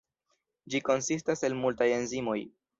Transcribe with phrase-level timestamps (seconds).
[0.75, 2.39] Ĝi konsistas el multaj enzimoj.